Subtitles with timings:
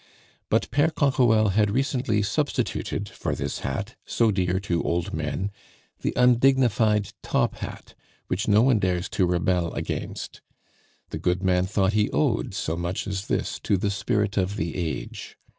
[0.49, 5.51] But Pere Canquoelle had recently substituted for this hat, so dear to old men,
[6.01, 7.93] the undignified top hat,
[8.25, 10.41] which no one dares to rebel against.
[11.11, 14.75] The good man thought he owed so much as this to the spirit of the
[14.75, 15.37] age.